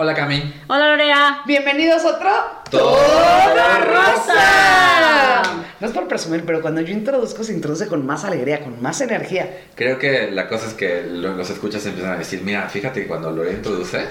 [0.00, 0.54] Hola Cami.
[0.68, 1.42] Hola Lorea.
[1.44, 2.30] Bienvenidos a otro
[2.70, 2.96] Todo
[3.84, 5.42] Rosa.
[5.80, 9.00] No es por presumir, pero cuando yo introduzco se introduce con más alegría, con más
[9.00, 9.62] energía.
[9.74, 13.06] Creo que la cosa es que lo- los escuchas empiezan a decir, mira, fíjate que
[13.08, 14.06] cuando lo introduce,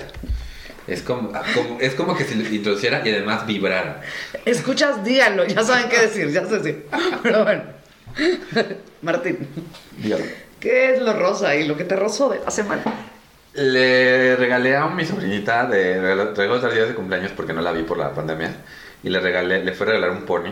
[0.88, 4.02] es como, como- es como que lo introduciera y además vibrara.
[4.46, 6.86] Escuchas, díganlo, ya saben qué decir, ya sé decir.
[7.24, 7.64] Pero bueno.
[9.04, 9.48] Martín,
[9.98, 10.26] Dígalo.
[10.60, 12.84] ¿qué es lo rosa y lo que te rozó de la semana?
[13.58, 17.72] Le regalé a mi sobrinita de regalo traigo tres días de cumpleaños porque no la
[17.72, 18.56] vi por la pandemia.
[19.04, 20.52] Y le regalé, le fui a regalar un pony.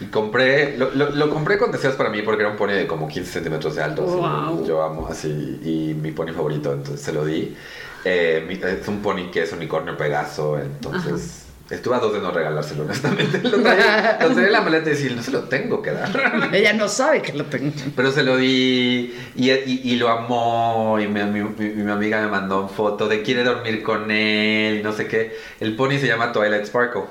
[0.00, 2.86] Y compré, lo, lo- lo compré con deseos para mí porque era un pony de
[2.86, 4.02] como 15 centímetros de alto.
[4.02, 4.66] Wow.
[4.66, 5.60] yo amo así.
[5.64, 7.56] Y mi pony favorito, entonces se lo di.
[8.04, 8.46] Eh,
[8.82, 11.40] es un pony que es unicornio Pegaso, entonces...
[11.70, 13.40] Estuve a dos de no regalárselo, honestamente.
[13.42, 16.50] Lo traía, lo traía en la maleta y decir, no se lo tengo que dar.
[16.52, 17.72] Ella no sabe que lo tengo.
[17.96, 22.20] Pero se lo di y, y- y lo amó y mi, mi- mi- mi amiga
[22.20, 25.34] me mandó foto de quiere dormir con él y no sé qué.
[25.58, 27.02] El pony se llama Twilight Sparkle.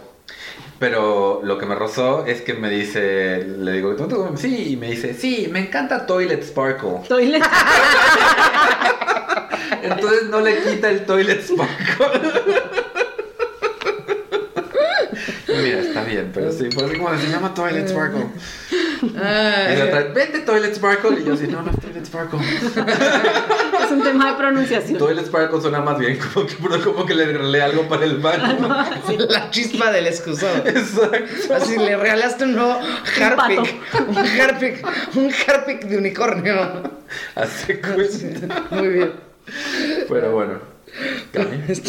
[0.80, 4.30] Pero lo que me rozó es que me dice, le digo, ¿tú, tú?
[4.38, 7.00] sí, y me dice, sí, me encanta Toilet Sparkle.
[7.08, 7.44] Toilet.
[9.82, 12.22] Entonces no le quita el Toilet Sparkle.
[15.48, 18.28] Y Mira, está bien, pero sí, fue así como se llama Toilet Sparkle.
[19.02, 21.20] Y la otra, vente Toilet Sparkle.
[21.20, 22.40] Y yo así, no, no es Toilet Sparkle.
[23.86, 24.98] es un tema de pronunciación.
[24.98, 28.68] Toilet Sparkle suena más bien como que, como que le regalé algo para el baño.
[29.30, 30.58] La chispa del excusado.
[30.66, 31.54] Exacto.
[31.56, 32.80] Así le regalaste un nuevo
[33.20, 33.76] Harpic.
[34.08, 34.88] Un Harpic.
[35.16, 36.84] Un Harpic de unicornio.
[37.36, 38.64] Hace cuenta.
[38.72, 39.12] Muy bien.
[40.08, 40.73] Pero bueno.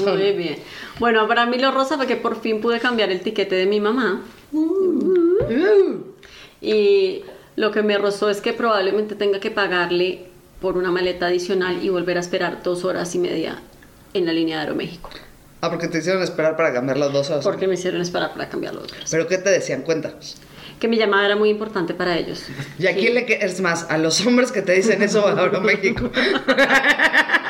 [0.05, 0.59] Muy bien.
[0.99, 3.81] Bueno, para mí lo rosa fue que por fin pude cambiar el tiquete de mi
[3.81, 4.23] mamá.
[4.53, 6.05] Uh,
[6.61, 7.23] Y
[7.57, 10.27] lo que me rozó es que probablemente tenga que pagarle
[10.61, 13.61] por una maleta adicional y volver a esperar dos horas y media
[14.15, 15.11] en la línea de Aeroméxico.
[15.61, 17.45] Ah, porque te hicieron esperar para cambiar las dos horas.
[17.45, 19.11] Porque me hicieron esperar para cambiarlo dos horas.
[19.11, 19.83] ¿Pero qué te decían?
[19.83, 20.37] Cuéntanos.
[20.81, 22.45] Que mi llamada era muy importante para ellos.
[22.79, 23.87] ¿Y a quién le que es más?
[23.91, 26.11] ¿A los hombres que te dicen eso a Aeroméxico?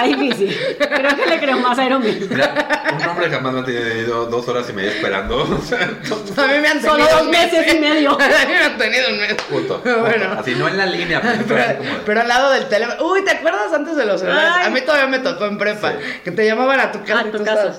[0.00, 0.56] Está difícil.
[0.78, 1.88] Creo que le creo más a.
[1.98, 5.42] Mira, un hombre jamás me ha tenido dos horas y media esperando.
[5.42, 8.10] O sea, entonces, A mí me han tenido Solo dos mes, meses y medio.
[8.20, 9.34] A mí me han tenido un mes.
[9.48, 9.80] punto.
[9.84, 10.26] Bueno.
[10.28, 10.40] punto.
[10.40, 13.06] Así no en la línea, pero, Pero, así como de- pero al lado del teléfono.
[13.10, 14.52] Uy, ¿te acuerdas antes de los celulares?
[14.56, 14.66] Ay.
[14.66, 15.92] A mí todavía me tocó en prepa.
[15.92, 15.96] Sí.
[16.24, 17.20] Que te llamaban a tu casa.
[17.20, 17.74] A y tu tú casa.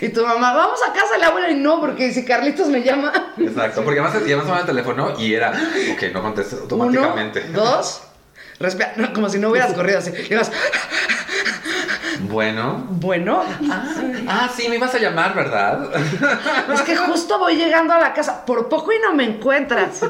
[0.00, 1.50] Y tu mamá, vamos a casa la abuela.
[1.50, 3.12] Y no, porque si Carlitos me llama.
[3.38, 7.44] Exacto, porque además llamaban al teléfono y era, ok, no contestes automáticamente.
[7.48, 8.02] Uno, dos.
[8.58, 10.12] Respira, no, como si no hubieras corrido así.
[10.30, 10.52] Y vas,
[12.28, 12.86] Bueno.
[12.90, 13.42] bueno,
[14.28, 15.88] Ah, sí, me ibas a llamar, ¿verdad?
[16.72, 18.44] es que justo voy llegando a la casa.
[18.46, 20.00] Por poco y no me encuentras.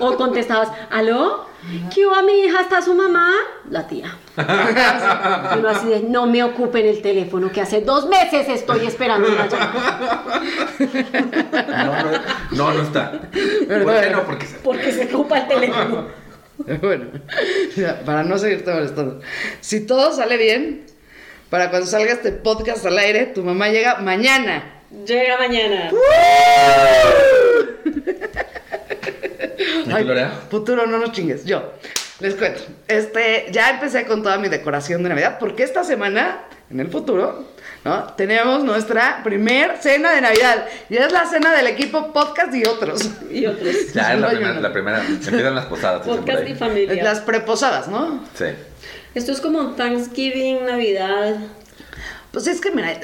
[0.00, 1.46] O contestabas, ¿aló?
[1.94, 2.60] ¿Qué hubo, mi hija?
[2.60, 3.30] ¿Está su mamá?
[3.70, 4.14] La tía.
[4.36, 9.26] Y uno así de, no me ocupen el teléfono, que hace dos meses estoy esperando
[9.28, 10.42] una llamada.
[12.52, 13.12] No, no, está.
[13.12, 13.30] ¿Por
[14.00, 14.22] qué no?
[14.24, 16.04] Porque se- Porque se ocupa el teléfono.
[16.80, 17.06] Bueno,
[18.06, 19.18] para no seguirte molestando.
[19.60, 20.86] Si todo sale bien,
[21.50, 24.70] para cuando salga este podcast al aire, tu mamá llega mañana.
[25.06, 25.90] Llega mañana.
[29.86, 30.30] ¿Y tú, Lorea?
[30.50, 31.44] futuro, no nos chingues.
[31.44, 31.72] Yo
[32.20, 32.62] les cuento.
[32.88, 37.44] Este, ya empecé con toda mi decoración de Navidad, porque esta semana, en el futuro,
[37.84, 38.04] ¿no?
[38.14, 40.66] Tenemos nuestra primer cena de Navidad.
[40.88, 43.10] Y es la cena del equipo podcast y otros.
[43.30, 43.92] Y otros.
[43.92, 45.04] Ya es la No primera, la primera.
[45.06, 46.06] Empiezan las posadas.
[46.06, 47.02] Podcast y familia.
[47.02, 48.24] Las preposadas, ¿no?
[48.34, 48.46] Sí.
[49.14, 51.36] Esto es como Thanksgiving, Navidad.
[52.32, 52.98] Pues es que, mira,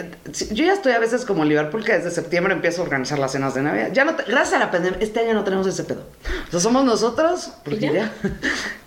[0.51, 3.55] yo ya estoy a veces como Liverpool, que desde septiembre empiezo a organizar las cenas
[3.55, 3.91] de Navidad.
[3.93, 6.03] Ya no te- gracias a la pandemia, este año no tenemos ese pedo.
[6.49, 7.93] O sea, somos nosotros, porque ¿Y ya?
[7.93, 8.13] ya.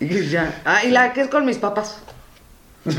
[0.00, 0.60] Y ya.
[0.66, 1.96] Ah, y la que es con mis papás.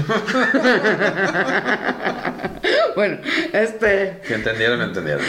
[2.95, 3.17] bueno,
[3.53, 4.19] este.
[4.25, 5.23] Si entendieron, entendieron.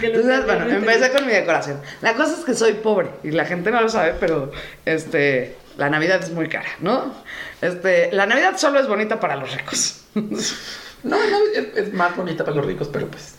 [0.00, 1.80] que Entonces, bueno, empecé con mi decoración.
[2.02, 4.50] La cosa es que soy pobre y la gente no lo sabe, pero
[4.84, 7.14] este, la Navidad es muy cara, ¿no?
[7.62, 10.04] Este, la Navidad solo es bonita para los ricos.
[11.04, 13.36] No, no, es, es más bonita para los ricos, pero pues.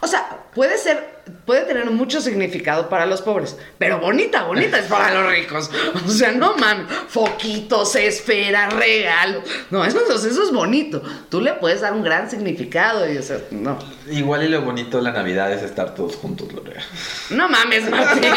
[0.00, 4.86] O sea, puede ser, puede tener mucho significado para los pobres, pero bonita, bonita es
[4.86, 5.70] para los ricos.
[6.06, 9.42] O sea, no mames, foquitos, esferas, regalos.
[9.70, 11.02] No, eso, eso es bonito.
[11.30, 13.78] Tú le puedes dar un gran significado y, o sea, no.
[14.10, 16.82] Igual y lo bonito de la Navidad es estar todos juntos, Lorea.
[17.30, 18.32] No mames, Martín.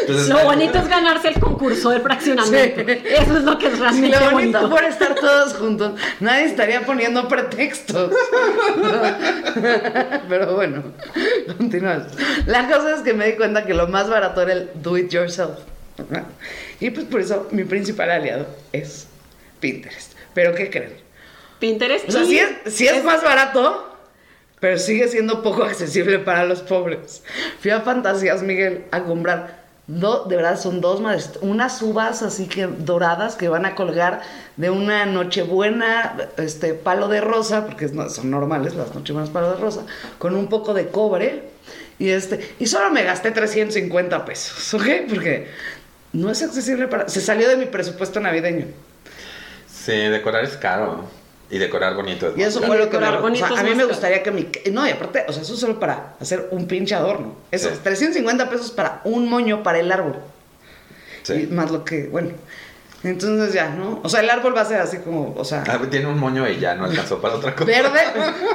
[0.00, 2.82] Entonces, Lo bonito es ganarse el concurso del fraccionamiento.
[2.84, 2.98] Sí.
[3.04, 4.70] Eso es lo que es realmente lo bonito bonito.
[4.70, 8.12] fuera estar todos juntos, nadie estaría poniendo pretextos.
[10.28, 10.82] Pero bueno,
[11.58, 12.08] continuamos.
[12.46, 15.10] La cosa es que me di cuenta que lo más barato era el do it
[15.10, 15.58] yourself.
[16.80, 19.06] Y pues por eso mi principal aliado es
[19.60, 20.12] Pinterest.
[20.34, 20.94] Pero ¿qué creen?
[21.58, 22.08] Pinterest.
[22.08, 23.96] O sea, sí es, sí es más barato,
[24.58, 27.22] pero sigue siendo poco accesible para los pobres.
[27.60, 29.61] Fui a Fantasías, Miguel, a comprar.
[29.86, 31.00] De verdad, son dos.
[31.40, 34.22] Unas uvas así que doradas que van a colgar
[34.56, 39.86] de una nochebuena, este palo de rosa, porque son normales las nochebuenas palo de rosa,
[40.18, 41.50] con un poco de cobre.
[41.98, 44.86] Y este, y solo me gasté 350 pesos, ¿ok?
[45.08, 45.48] Porque
[46.12, 47.08] no es accesible para.
[47.08, 48.66] Se salió de mi presupuesto navideño.
[49.66, 51.04] Sí, decorar es caro.
[51.52, 53.06] Y decorar bonito es Y eso fue lo que me...
[53.06, 54.48] O sea, bonito a mí me gustaría que mi...
[54.72, 57.36] No, y aparte, o sea, eso es solo para hacer un pinche adorno.
[57.50, 57.76] Eso, Sí.
[57.82, 60.16] 350 pesos para un moño para el árbol.
[61.22, 61.34] Sí.
[61.34, 62.30] Y más lo que, bueno.
[63.04, 64.00] Entonces ya, ¿no?
[64.04, 65.64] O sea, el árbol va a ser así como, o sea...
[65.68, 67.64] Ah, tiene un moño y ya no alcanzó para otra cosa.
[67.66, 68.00] Verde.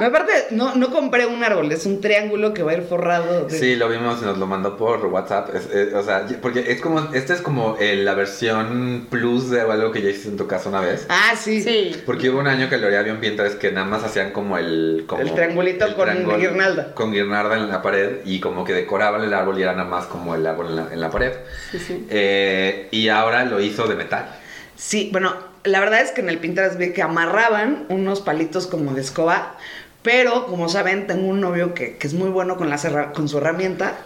[0.04, 3.58] Aparte, no, no compré un árbol, es un triángulo que va a ir forrado de...
[3.58, 5.54] Sí, lo vimos y nos lo mandó por WhatsApp.
[5.54, 9.60] Es- es- o sea, porque es como, esta es como eh, la versión plus de
[9.60, 11.06] algo que ya hiciste en tu casa una vez.
[11.10, 11.62] Ah, sí.
[11.62, 12.02] Sí.
[12.06, 15.04] Porque hubo un año que lo había en Pinterest que nada más hacían como el...
[15.06, 16.08] Como El triangulito con
[16.38, 16.94] guirnalda.
[16.94, 20.06] Con guirnalda en la pared y como que decoraban el árbol y era nada más
[20.06, 21.32] como el árbol en la, en la pared.
[21.70, 22.06] Sí, sí.
[22.10, 24.36] Eh, y ahora lo hizo de metal.
[24.78, 25.34] Sí, bueno,
[25.64, 29.56] la verdad es que en el Pinterest vi que amarraban unos palitos como de escoba,
[30.02, 33.28] pero como saben, tengo un novio que, que es muy bueno con, la serra- con
[33.28, 33.96] su herramienta.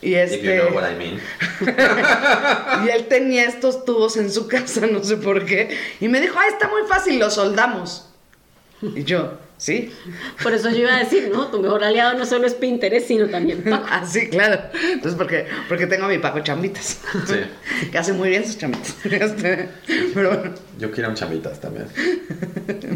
[0.00, 0.60] Y If you este.
[0.60, 1.20] know what I mean.
[2.86, 5.76] y él tenía estos tubos en su casa, no sé por qué.
[6.00, 8.08] Y me dijo, ah, está muy fácil, los soldamos.
[8.80, 9.92] Y yo, ¿sí?
[10.42, 13.28] Por eso yo iba a decir, no, tu mejor aliado no solo es Pinterest, sino
[13.28, 13.86] también Paco.
[13.88, 14.60] Ah, sí, claro.
[14.92, 16.98] Entonces, porque, porque tengo a mi Paco Chambitas.
[17.26, 17.34] Sí.
[17.92, 18.94] que hace muy bien sus chambitas.
[19.04, 19.68] Este,
[20.14, 21.86] pero bueno, Yo quiero un chamitas también.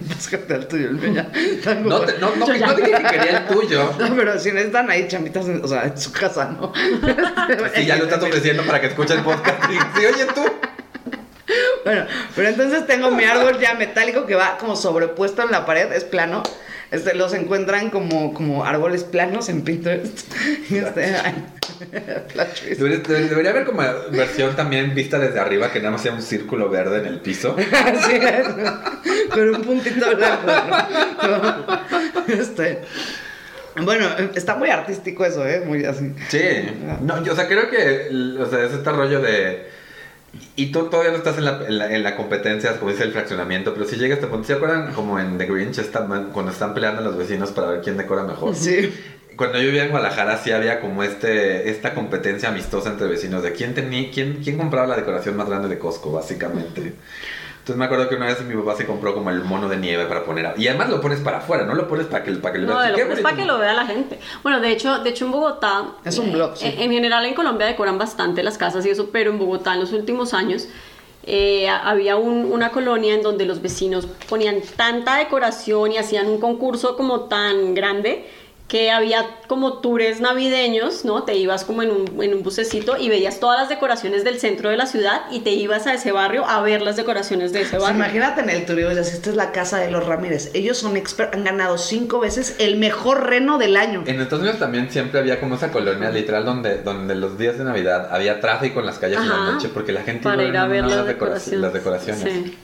[0.09, 1.31] búscate al tuyo, el mío ya.
[1.63, 2.67] Tengo- No, te, no, no, ya.
[2.67, 3.93] no dije que quería el tuyo.
[3.99, 6.73] No, pero si necesitan ahí chambitas, en- o sea, en su casa, ¿no?
[7.75, 9.63] Sí, ya lo estás ofreciendo para que escuche el podcast.
[9.71, 10.43] Y, sí, oye tú.
[11.85, 15.93] Bueno, pero entonces tengo mi árbol ya metálico que va como sobrepuesto en la pared,
[15.93, 16.43] es plano.
[16.91, 20.33] Este, los encuentran como, como árboles planos en Pinterest.
[20.71, 21.15] Este.
[22.79, 26.71] Debería, debería- haber como versión también vista desde arriba que nada más sea un círculo
[26.71, 27.55] verde en el piso.
[27.73, 28.47] Así es,
[29.31, 30.47] con un puntito blanco.
[31.23, 32.33] ¿no?
[32.35, 32.81] Este,
[33.83, 35.63] bueno, está muy artístico eso, ¿eh?
[35.67, 36.15] Muy así.
[36.29, 36.41] Sí.
[37.03, 38.09] No, yo, o sea, creo que
[38.41, 39.76] o sea, es este rollo de.
[40.57, 43.13] Y tú todavía no estás en la, en la, en la competencia, como dice el
[43.13, 45.81] fraccionamiento, pero si llega este punto, ¿se acuerdan como en The Grinch
[46.33, 48.55] cuando están peleando los vecinos para ver quién decora mejor?
[48.55, 48.93] Sí.
[49.37, 53.53] Cuando yo vivía en Guadalajara sí había como este esta competencia amistosa entre vecinos de
[53.53, 56.95] quién tenía quién, quién compraba la decoración más grande de Costco, básicamente.
[57.67, 60.05] Entonces me acuerdo que una vez mi papá se compró como el mono de nieve
[60.07, 60.47] para poner.
[60.47, 62.69] a- Y además lo pones para afuera, no lo pones para que, para que lo
[62.69, 62.95] No, veas.
[62.97, 64.21] de lo- para que lo vea la gente.
[64.45, 66.65] Bueno, de hecho, de hecho en Bogotá, Es un eh, blog, sí.
[66.65, 69.81] En, en general en Colombia decoran bastante las casas y eso, pero en Bogotá en
[69.81, 70.69] los últimos años
[71.25, 76.29] eh, a- había un- una colonia en donde los vecinos ponían tanta decoración y hacían
[76.29, 78.31] un concurso como tan grande
[78.69, 81.23] que había como tours navideños, ¿no?
[81.23, 84.71] Te ibas como en un, en un bucecito y veías todas las decoraciones del centro
[84.71, 87.77] de la ciudad y te ibas a ese barrio a ver las decoraciones de ese
[87.77, 88.05] O sea, barrio.
[88.05, 90.51] imagínate en el turismo, esta es la casa de los Ramírez.
[90.53, 94.03] Ellos son expertos, han ganado cinco veces el mejor reno del año.
[94.05, 97.65] En Estados Unidos también siempre había como esa colonia literal donde, donde los días de
[97.65, 99.53] Navidad había tráfico en las calles en la Ajá.
[99.53, 101.61] noche porque la gente Para iba ir a ver las, las decoraci- decoraciones.
[101.61, 102.23] las decoraciones.
[102.25, 102.59] Sí.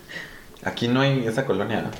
[0.64, 1.82] Aquí no hay esa colonia.
[1.82, 1.90] No,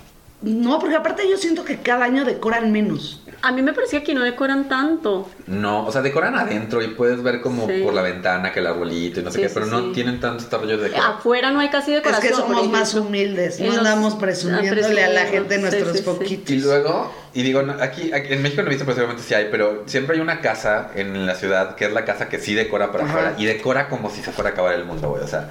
[0.81, 3.19] porque aparte yo siento que cada año decoran menos.
[3.45, 5.29] A mí me parecía que no decoran tanto.
[5.49, 7.81] No, o sea, decoran adentro y puedes ver como Sí.
[7.83, 9.91] por la ventana que el arbolito y no sé Sí, qué, sí, pero no sí.
[9.95, 11.11] tienen tanto este rollo de decorar.
[11.17, 12.33] Afuera no hay casi Es decoración.
[12.33, 16.05] que somos más humildes, no andamos presumiéndole a la gente nuestros sí, sí.
[16.05, 16.51] poquitos.
[16.51, 19.35] Y luego, y digo, no, aquí, aquí en México no he visto, pero seguramente sí
[19.35, 22.55] hay, pero siempre hay una casa en la ciudad que es la casa que sí
[22.55, 23.13] decora para Ajá.
[23.13, 25.23] afuera y decora como si se fuera a acabar el mundo, güey.
[25.25, 25.51] O sea,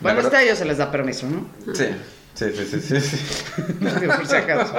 [0.00, 1.46] Bueno, acuerdo- este a ellos se les da permiso, ¿no?
[1.74, 1.86] Sí,
[2.50, 3.44] sí, sí, sí, sí, sí.
[4.06, 4.74] Por si acaso.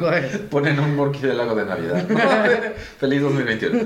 [0.00, 0.28] Bueno.
[0.50, 2.06] Ponen un murciélago de Navidad.
[2.98, 3.80] Feliz 2021.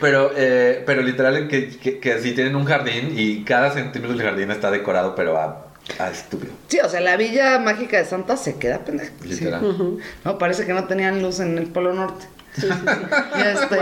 [0.00, 4.26] pero, eh, pero literal que, que, que sí tienen un jardín y cada centímetro del
[4.26, 5.66] jardín está decorado, pero a,
[5.98, 6.52] a estúpido.
[6.68, 9.12] Sí, o sea, la villa mágica de Santa se queda pendeja.
[9.22, 9.28] Sí.
[9.28, 9.98] Literal.
[10.24, 12.26] No, parece que no tenían luz en el Polo Norte.
[12.56, 13.76] Y este,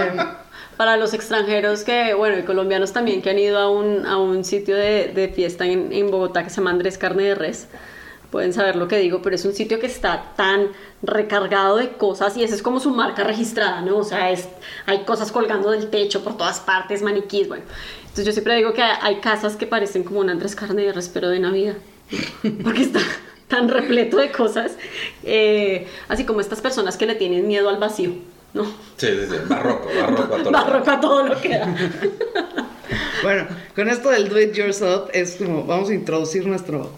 [0.78, 4.44] Para los extranjeros que, bueno, y colombianos también que han ido a un, a un
[4.44, 7.68] sitio de, de fiesta en, en Bogotá que se llama Andrés Carne de Res,
[8.30, 10.68] pueden saber lo que digo, pero es un sitio que está tan
[11.02, 13.98] recargado de cosas y esa es como su marca registrada, ¿no?
[13.98, 14.48] O sea, es,
[14.86, 17.64] hay cosas colgando del techo por todas partes, maniquís, bueno.
[18.02, 21.10] Entonces yo siempre digo que hay casas que parecen como un Andrés Carne de Res,
[21.12, 21.74] pero de Navidad,
[22.62, 23.00] porque está
[23.48, 24.76] tan repleto de cosas,
[25.24, 28.12] eh, así como estas personas que le tienen miedo al vacío,
[28.54, 28.64] ¿no?
[28.96, 29.36] Sí, sí, sí.
[29.46, 30.50] Barroco, barroco a todo.
[30.50, 31.66] Barroco a todo lo que da.
[33.22, 36.90] bueno, con esto del do it yourself es como vamos a introducir nuestro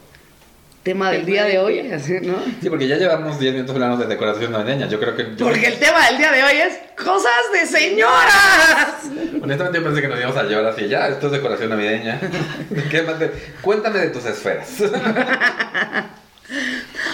[0.83, 2.37] tema del día de hoy, así, ¿no?
[2.62, 4.88] Sí, porque ya llevamos 10 minutos hablando de decoración navideña.
[4.88, 5.35] Yo creo que.
[5.37, 9.11] yo- Porque el tema del día de hoy es cosas de señoras.
[9.42, 10.88] Honestamente, yo pensé que nos íbamos a llevar así.
[10.88, 12.19] Ya, esto es decoración navideña.
[12.90, 13.30] ¿Qué más te-
[13.61, 14.69] Cuéntame de tus esferas.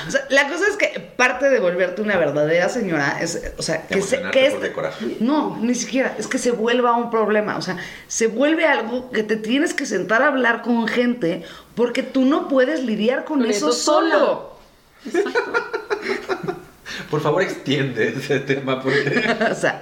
[0.07, 3.87] O sea, la cosa es que parte de volverte una verdadera señora es, o sea,
[3.87, 4.73] que se, que este-
[5.21, 7.77] no, ni siquiera, es que se vuelva un problema, o sea,
[8.09, 11.43] se vuelve algo que te tienes que sentar a hablar con gente
[11.75, 14.57] porque tú no puedes lidiar con, Con eso, solo.
[17.11, 19.37] Por favor, extiende ese tema porque.
[19.51, 19.81] o sea,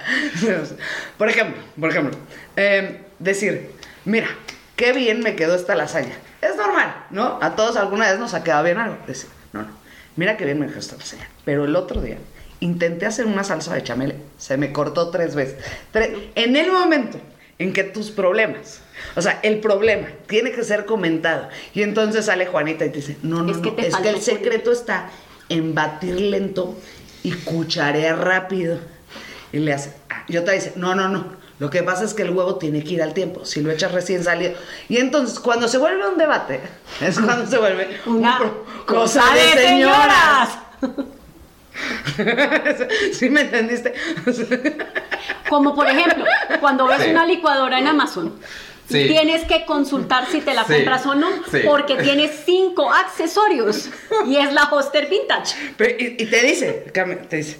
[1.17, 2.17] por ejemplo, por ejemplo,
[2.55, 3.71] eh, decir,
[4.03, 4.27] mira,
[4.75, 6.15] qué bien me quedó esta lasaña.
[6.41, 7.39] Es normal, ¿no?
[7.41, 8.97] A todos alguna vez nos ha quedado bien algo.
[9.07, 9.69] Decir, no, no,
[10.15, 11.29] mira qué bien me esta lasaña.
[11.45, 12.17] Pero el otro día
[12.59, 15.57] intenté hacer una salsa de chamele, se me cortó tres veces.
[16.35, 17.19] En el momento
[17.57, 18.81] en que tus problemas,
[19.15, 21.49] o sea, el problema tiene que ser comentado.
[21.73, 24.21] Y entonces sale Juanita y te dice, no, no, Es que no, es que el
[24.21, 25.09] secreto está
[25.49, 26.77] en batir lento
[27.23, 28.79] y cucharear rápido.
[29.53, 31.44] Y le hace, ah, y otra dice, no, no, no.
[31.57, 33.91] Lo que pasa es que el huevo tiene que ir al tiempo, si lo echas
[33.93, 34.53] recién salido.
[34.89, 36.59] Y entonces, cuando se vuelve un debate,
[37.01, 40.49] es cuando se vuelve Una pro- cosa de señoras.
[43.13, 43.93] ¿Sí me entendiste?
[45.49, 46.25] Como por ejemplo,
[46.59, 47.09] cuando ves Sí.
[47.11, 48.33] una licuadora en Amazon.
[48.89, 48.99] Sí.
[48.99, 50.73] y Tienes que consultar si te la Sí.
[50.73, 51.61] compras o no, Sí.
[51.65, 53.89] porque tiene cinco accesorios
[54.27, 55.55] y es la Hoster Vintage.
[55.75, 56.85] Pero, y, y te dice,
[57.27, 57.57] te dice,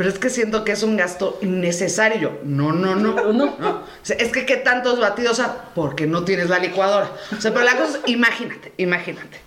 [0.00, 2.38] pero es que siento que es un gasto innecesario.
[2.42, 3.54] No, no, no, No, no.
[3.58, 3.68] no.
[3.68, 7.10] O sea, es que qué tantos batidos, ha- porque no tienes la licuadora.
[7.36, 9.38] O sea, pero la cosa es, imagínate, imagínate.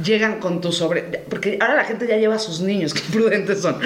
[0.00, 3.60] Llegan con tu sobre, porque ahora la gente ya lleva a sus niños, qué prudentes
[3.60, 3.80] son.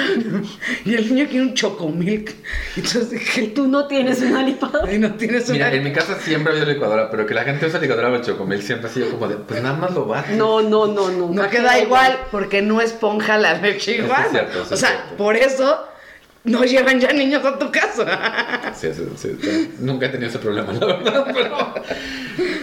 [0.84, 2.30] Y el niño quiere un chocomilk.
[2.76, 4.92] Entonces Y dije, tú no tienes una licuadora.
[4.92, 5.54] y no tienes una.
[5.54, 8.16] Mira, en mi casa siempre ha habido licuadora, pero que la gente usa licuadora o
[8.16, 10.26] el chocomil siempre ha sido como de, pues nada más lo va.
[10.32, 11.30] No, no, no, no.
[11.30, 14.26] No queda igual porque no esponja la leche Eso es igual.
[14.30, 15.16] cierto, eso o es sea, cierto.
[15.16, 15.88] por eso
[16.44, 18.72] no llevan ya niños a tu casa.
[18.74, 19.74] Sí, sí, sí, sí.
[19.80, 21.74] Nunca he tenido ese problema, la verdad, pero...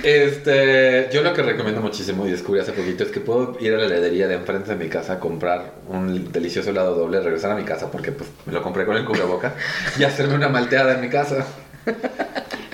[0.04, 3.78] Este, yo lo que recomiendo muchísimo y descubrí hace poquito es que puedo ir a
[3.78, 7.64] la heladería de enfrente de mi casa, comprar un delicioso helado doble, regresar a mi
[7.64, 9.56] casa porque pues me lo compré con el cubreboca
[10.00, 11.46] y hacerme una malteada en mi casa.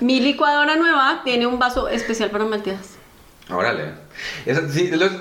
[0.02, 2.97] Mi licuadora nueva tiene un vaso especial para malteadas.
[3.50, 3.92] Órale.
[4.46, 5.12] Eso- sí, los-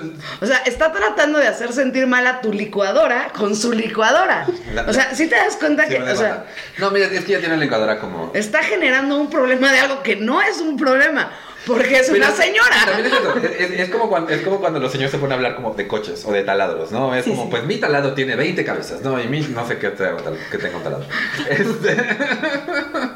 [0.41, 4.45] O sea, está tratando de hacer sentir mal a tu licuadora con su licuadora.
[4.73, 6.45] La- O sea, si te das cuenta sí que, o sea,
[6.77, 8.31] no, mira, es que ya tiene una licuadora como...
[8.33, 11.31] está generando un problema de algo que no es un problema,
[11.65, 12.75] porque es una señora.
[12.85, 15.35] También es, cierto, es- es como cuando, es como cuando los señores se ponen a
[15.35, 17.15] hablar como de coches o de taladros, ¿no?
[17.15, 17.47] Es Sí, como, sí.
[17.51, 19.21] pues mi taladro tiene 20 cabezas, ¿no?
[19.21, 20.17] Y mi no sé qué, tengo
[20.51, 21.05] qué tengo taladro.
[21.49, 21.95] Este,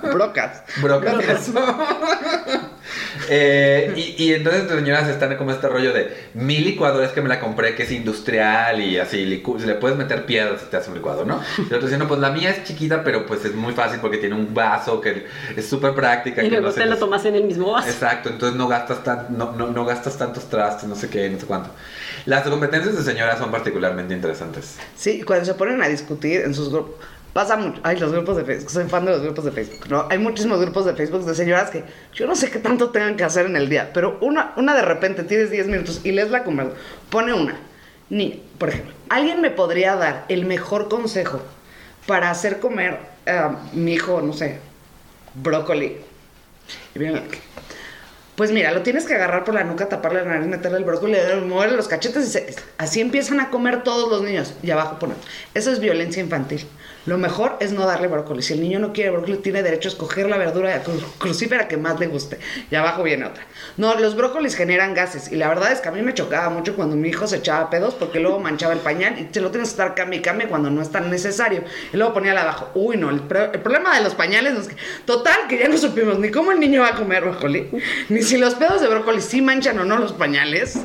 [0.01, 0.63] Brocas.
[0.81, 1.53] brocas, eso.
[3.29, 7.21] Eh, y, y entonces las señoras están como este rollo de mi licuadora es que
[7.21, 10.77] me la compré que es industrial y así licu- le puedes meter piedras si te
[10.77, 11.39] hace un licuado, ¿no?
[11.57, 13.99] Y el otro dice, no, pues la mía es chiquita, pero pues es muy fácil
[14.01, 16.41] porque tiene un vaso que es súper práctica.
[16.43, 17.87] Y que luego no te lo tomas en el mismo vaso.
[17.89, 21.39] Exacto, entonces no gastas, tan, no, no, no gastas tantos trastes, no sé qué, no
[21.39, 21.69] sé cuánto.
[22.25, 24.75] Las competencias de señoras son particularmente interesantes.
[24.97, 26.95] Sí, cuando se ponen a discutir en sus grupos.
[27.33, 27.79] Pasa mucho.
[27.83, 28.69] Ay, los grupos de Facebook.
[28.71, 29.87] Soy fan de los grupos de Facebook.
[29.89, 30.05] ¿no?
[30.09, 31.83] Hay muchísimos grupos de Facebook de señoras que
[32.13, 33.91] yo no sé qué tanto tengan que hacer en el día.
[33.93, 36.81] Pero una, una de repente tienes 10 minutos y lees la conversación.
[37.09, 37.55] Pone una.
[38.09, 41.41] Ni, por ejemplo, ¿alguien me podría dar el mejor consejo
[42.05, 44.59] para hacer comer a mi hijo, no sé,
[45.35, 45.95] brócoli?
[46.93, 47.21] Y viene,
[48.35, 51.15] pues mira, lo tienes que agarrar por la nuca, taparle la nariz, meterle el brócoli,
[51.47, 54.53] moverle los cachetes y se- así empiezan a comer todos los niños.
[54.61, 55.15] Y abajo ponen,
[55.53, 56.65] eso es violencia infantil.
[57.05, 58.41] Lo mejor es no darle brócoli.
[58.41, 61.77] Si el niño no quiere brócoli, tiene derecho a escoger la verdura cru- crucífera que
[61.77, 62.37] más le guste.
[62.69, 63.43] Y abajo viene otra.
[63.77, 65.31] No, los brócolis generan gases.
[65.31, 67.69] Y la verdad es que a mí me chocaba mucho cuando mi hijo se echaba
[67.69, 70.69] pedos porque luego manchaba el pañal y se lo tienes que estar cambie y cuando
[70.69, 71.63] no es tan necesario.
[71.91, 72.69] Y luego ponía la abajo.
[72.75, 73.21] Uy, no, el,
[73.53, 76.59] el problema de los pañales es que, total, que ya no supimos ni cómo el
[76.59, 77.69] niño va a comer brócoli,
[78.09, 80.77] ni si los pedos de brócoli sí manchan o no los pañales,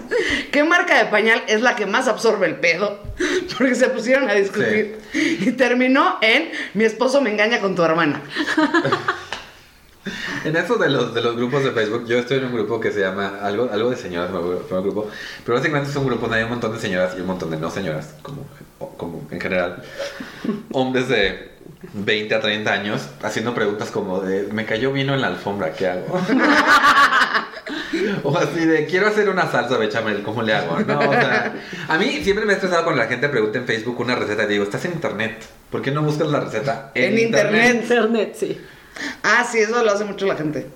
[0.50, 2.98] qué marca de pañal es la que más absorbe el pedo,
[3.58, 4.98] porque se pusieron a discutir.
[5.12, 8.22] Y terminó en mi esposo me engaña con tu hermana.
[10.44, 12.92] En eso de los, de los grupos de Facebook, yo estoy en un grupo que
[12.92, 15.10] se llama algo, algo de señoras, me acuerdo, fue un grupo,
[15.44, 17.56] pero básicamente es un grupo donde hay un montón de señoras y un montón de
[17.56, 18.46] no señoras, como,
[18.96, 19.82] como en general,
[20.70, 21.56] hombres de
[21.94, 25.88] 20 a 30 años haciendo preguntas como de, me cayó vino en la alfombra, ¿qué
[25.88, 26.20] hago?
[28.22, 30.78] o así de, quiero hacer una salsa bechamel, ¿cómo le hago?
[30.80, 31.54] No, o sea,
[31.88, 34.48] a mí siempre me he estresado cuando la gente pregunta en Facebook una receta y
[34.48, 37.82] digo, estás en internet, ¿por qué no buscas la receta En internet.
[37.82, 38.60] Internet, sí.
[39.22, 40.66] Ah, sí, eso lo hace mucho la gente.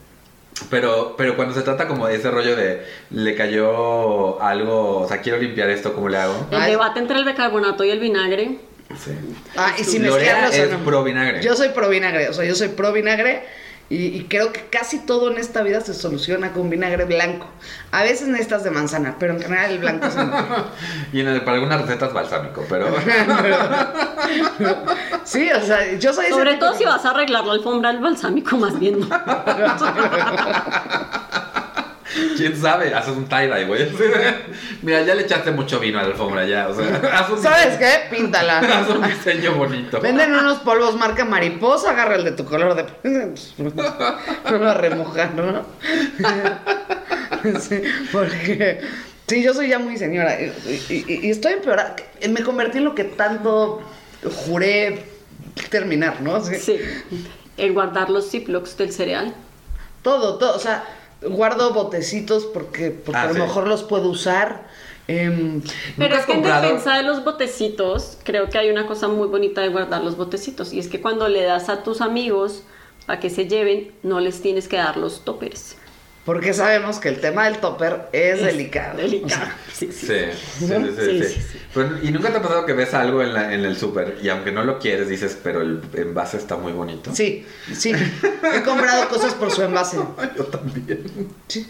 [0.68, 5.20] Pero, pero cuando se trata como de ese rollo de le cayó algo, o sea,
[5.20, 6.46] quiero limpiar esto, ¿cómo le hago?
[6.50, 6.72] El Ay.
[6.72, 8.58] debate entre el bicarbonato y el vinagre.
[8.98, 9.12] Sí.
[9.56, 10.84] Ah, y si mezclarlos o es no.
[10.84, 11.42] pro vinagre.
[11.42, 13.44] Yo soy pro vinagre, o sea, yo soy pro vinagre
[13.90, 17.46] y, y creo que casi todo en esta vida se soluciona con vinagre blanco.
[17.90, 20.30] A veces necesitas de manzana, pero en general el blanco es el.
[21.12, 22.86] Y en el- para algunas recetas balsámico, pero
[25.24, 28.56] Sí, o sea, yo soy Sobre todo si vas a arreglar la alfombra del balsámico,
[28.56, 29.00] más bien.
[29.00, 29.08] ¿no?
[32.36, 33.88] quién sabe, haces un tie-dye, güey.
[34.82, 37.78] Mira, ya le echaste mucho vino a la alfombra ya, o sea, haz un ¿Sabes
[37.78, 37.78] diseño,
[38.10, 38.16] qué?
[38.16, 38.58] Píntala.
[38.80, 40.00] haz un diseño bonito.
[40.00, 42.84] Venden unos polvos marca mariposa, agarra el de tu color de...
[43.58, 45.64] No lo remojar, ¿no?
[47.60, 48.80] Sí, porque...
[49.26, 50.52] Sí, yo soy ya muy señora y,
[50.88, 51.94] y- y estoy empeorada.
[52.28, 53.80] Me convertí en lo que tanto
[54.44, 55.04] juré
[55.70, 56.44] terminar, ¿no?
[56.44, 56.56] Sí.
[56.56, 56.80] Sí.
[57.56, 59.32] El guardar los ziplocs del cereal.
[60.02, 60.56] Todo, todo.
[60.56, 60.82] O sea,
[61.22, 63.40] guardo botecitos porque, porque Ah, a lo sí.
[63.40, 64.68] mejor los puedo usar.
[65.08, 65.60] Em,
[65.96, 69.26] Pero ¿Nunca es que en defensa de los botecitos, creo que hay una cosa muy
[69.28, 70.72] bonita de guardar los botecitos.
[70.72, 72.62] Y es que cuando le das a tus amigos
[73.08, 75.76] a que se lleven, no les tienes que dar los toppers.
[76.24, 78.98] Porque sabemos que el tema del topper es, delicado.
[78.98, 79.46] Delicado.
[79.72, 80.06] Sí, sí.
[80.06, 80.14] Sí,
[80.58, 81.24] sí, sí, sí, Sí, sí.
[81.34, 81.58] sí, sí.
[81.72, 84.28] Pero, ¿Y nunca te ha pasado que ves algo en, la- en el súper y
[84.28, 87.14] aunque no lo quieres dices, pero el envase está muy bonito?
[87.14, 87.92] sí, sí.
[88.54, 89.96] He comprado cosas por su envase.
[90.36, 91.04] Yo también.
[91.48, 91.66] Sí.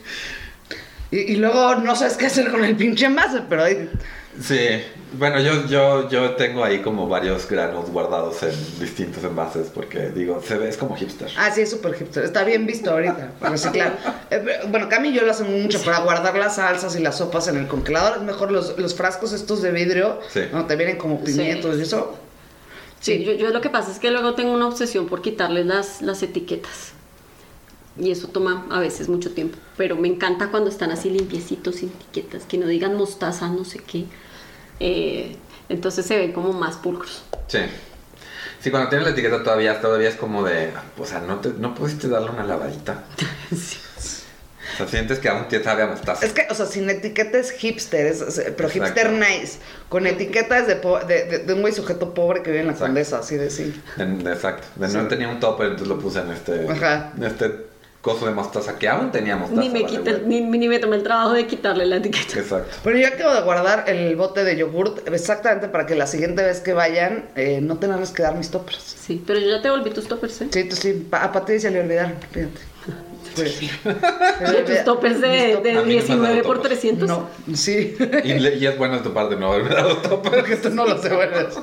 [1.11, 3.90] Y, y luego no sabes qué hacer con el pinche envase, pero ahí.
[4.40, 4.59] Sí,
[5.14, 10.40] bueno, yo, yo, yo tengo ahí como varios granos guardados en distintos envases porque digo,
[10.40, 11.29] se ve, es como hipster.
[11.37, 12.25] Ah, sí, es súper hipster.
[12.25, 13.99] Está bien visto ahorita, para reciclar.
[14.31, 17.49] Eh, bueno, Cami y yo lo hacemos mucho para guardar las salsas y las sopas
[17.49, 18.19] en el congelador.
[18.19, 20.43] Es mejor los, los frascos estos de vidrio, Sí.
[20.52, 20.64] ¿no?
[20.67, 22.17] Te vienen como pimientos y eso.
[23.00, 26.02] Sí, yo, yo lo que pasa es que luego tengo una obsesión por quitarles las,
[26.02, 26.93] las etiquetas.
[28.01, 29.59] Y eso toma a veces mucho tiempo.
[29.77, 33.79] Pero me encanta cuando están así limpiecitos, sin etiquetas, que no digan mostaza, no sé
[33.81, 34.07] qué.
[34.81, 35.37] Eh,
[35.69, 37.23] entonces se ven como más pulcros.
[37.49, 37.59] Sí.
[38.61, 41.75] Sí, cuando tienes la etiqueta todavía, todavía es como de, o sea, no, te, no
[41.75, 43.05] pudiste darle una lavadita.
[44.75, 46.25] O sea, sientes que aún te sabe a mostaza.
[46.25, 48.85] Es que, o sea, sin etiqueta es hipster, es- es- pero Exacto.
[48.85, 49.59] hipster nice.
[49.89, 52.67] Con etiqueta es de, po- de, de- de un güey sujeto pobre que vive en
[52.69, 52.87] la Exacto.
[52.89, 53.75] condesa, así de sí.
[53.99, 54.69] Exacto.
[54.77, 57.13] De no tenía un topper, entonces lo puse en este, Ajá.
[57.17, 57.49] en este
[58.01, 59.61] coso de mostaza que aún tenía mostaza.
[59.61, 62.39] Ni me, vale, ni, ni me tomé el trabajo de quitarle la etiqueta.
[62.39, 62.77] Exacto.
[62.83, 66.61] Pero yo acabo de guardar el bote de yogurt exactamente para que la siguiente vez
[66.61, 68.79] que vayan eh, no tenerles que dar mis toppers.
[68.83, 70.49] Sí, pero yo ya te volví tus toppers, ¿eh?
[70.51, 71.07] Sí, tú sí.
[71.11, 72.61] Pa- a Pati se le olvidaron, fíjate.
[73.37, 73.71] Pues, sí.
[74.67, 75.63] Tus toppers de, toppers.
[75.63, 76.81] de A mí no me has 19 dado por toppers.
[76.81, 77.09] 300.
[77.09, 77.97] No, sí.
[78.25, 80.33] Y, le- y es bueno de tu parte no haberme dado topper.
[80.41, 81.55] Porque tú no lo devuelves.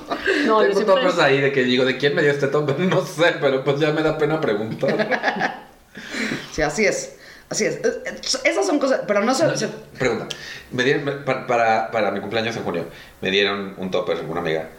[0.45, 2.79] No, yo Tengo siempre- toppers ahí de que digo, ¿de quién me dio este topper?
[2.87, 5.65] No sé, pero pues ya me da pena preguntar.
[6.53, 7.13] Sí, así es.
[7.49, 7.75] Así es.
[7.75, 9.55] Eh, eh, Esas son cosas, pero no se...
[9.57, 10.27] se- Pregunta.
[10.71, 12.85] Me dieron, para, para, para mi cumpleaños en junio,
[13.21, 14.69] me dieron un topper, una amiga,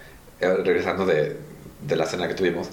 [0.41, 1.37] eh, regresando de,
[1.83, 2.69] de la cena que tuvimos,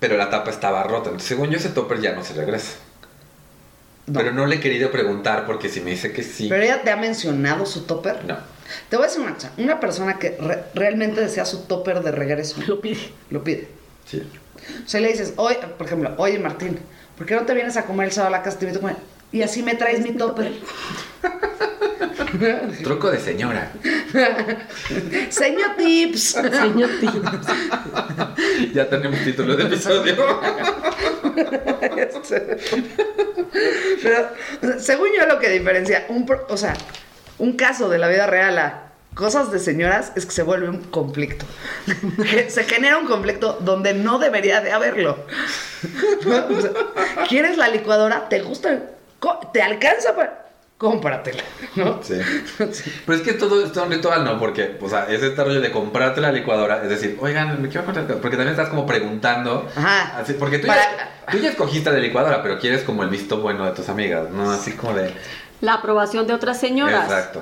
[0.00, 1.06] pero la tapa estaba rota.
[1.08, 2.72] Entonces, según yo, ese topper ya no se regresa.
[4.06, 4.18] No.
[4.18, 6.48] Pero no le he querido preguntar porque si me dice que sí.
[6.48, 8.24] Pero ella te ha mencionado su topper.
[8.24, 8.36] No.
[8.88, 9.52] Te voy a decir una cosa.
[9.58, 13.12] Una persona que re- realmente desea su topper de regreso, Lo pide.
[13.30, 13.68] lo pide.
[14.06, 14.22] Sí.
[14.84, 16.78] O sea, le dices, oye, por ejemplo, oye Martín,
[17.22, 18.58] ¿por qué no te vienes a comer el sábado a la casa?
[18.58, 18.96] Te invito a comer.
[19.30, 20.50] Y así me traes mi topper.
[22.82, 23.70] Truco de señora.
[25.30, 26.22] Señor tips.
[26.32, 27.12] Señor tío.
[28.74, 30.16] Ya tenemos título de episodio.
[34.02, 36.74] Pero, según yo, lo que diferencia un, o sea,
[37.38, 38.81] un caso de la vida real a
[39.14, 41.44] cosas de señoras es que se vuelve un conflicto.
[42.48, 45.26] Se genera un conflicto donde no debería de haberlo.
[46.24, 46.70] O sea,
[47.28, 48.28] ¿Quieres la licuadora?
[48.28, 48.78] ¿Te gusta?
[49.52, 50.42] ¿Te alcanza para...?
[50.78, 51.44] Cómpratela,
[51.76, 52.00] ¿no?
[52.02, 52.16] Sí.
[52.72, 52.92] Sí.
[53.06, 54.36] Pero es que todo es un ritual, ¿no?
[54.40, 56.82] Porque, o sea, es este rollo de comprarte la licuadora.
[56.82, 58.04] Es decir, oigan, me quiero comprar.
[58.04, 59.68] Porque también estás como preguntando.
[59.76, 60.18] Ajá.
[60.18, 63.36] Así, porque tú, Para- ya, tú ya escogiste la licuadora, pero quieres como el visto
[63.38, 64.50] bueno de tus amigas, ¿no?
[64.50, 65.14] Así como de.
[65.62, 67.04] La aprobación de otras señoras.
[67.04, 67.40] Exacto.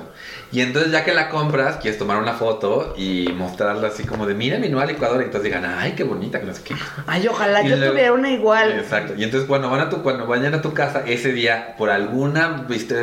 [0.51, 4.35] Y entonces, ya que la compras, quieres tomar una foto y mostrarla así como de,
[4.35, 5.21] mira mi nueva licuadora.
[5.23, 6.75] Y entonces digan, ay, qué bonita, que no sé qué.
[7.07, 8.73] Ay, ojalá Y yo luego- tuviera una igual.
[8.73, 9.15] Exacto.
[9.17, 12.63] Y entonces cuando van a tu, cuando vayan a tu casa ese día, por alguna,
[12.69, 12.95] viste,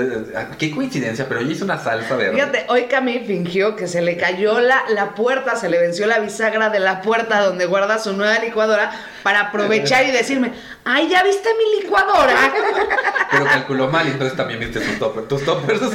[0.57, 2.35] qué coincidencia, pero yo hice una salsa verde.
[2.35, 6.21] Fíjate, hoy Cami fingió que se le cayó la, la puerta, se le venció la
[6.21, 10.53] bisagra de la puerta donde guarda su nueva licuadora para aprovechar y decirme,
[10.85, 12.53] ay, ¿ya viste mi licuadora?
[13.31, 15.29] Pero calculó mal y entonces también viste tus toppers.
[15.29, 15.81] Tus toppers.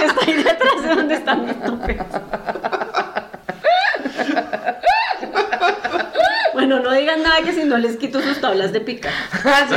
[0.00, 2.04] Está ahí detrás de donde están mis toppers.
[6.54, 9.00] bueno, no digan nada que si no les quito sus tablas de.
[9.44, 9.74] Ah, sí.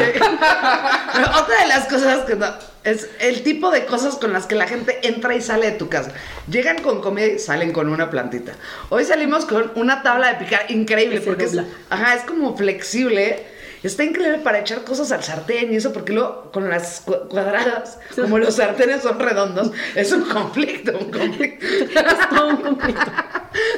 [1.14, 2.48] Pero Otra de las cosas que no,
[2.84, 5.90] es el tipo de cosas con las que la gente entra y sale de tu
[5.90, 6.12] casa.
[6.50, 8.54] Llegan con comida y salen con una plantita.
[8.90, 11.58] Hoy salimos con una tabla de picar increíble Que porque es,
[11.90, 13.52] ajá, es como flexible.
[13.84, 18.00] Está increíble para echar cosas al sartén y eso, porque luego con las cu- cuadradas,
[18.16, 21.66] como los sartenes son redondos, es un conflicto, un conflicto.
[21.66, 23.12] Es todo un conflicto.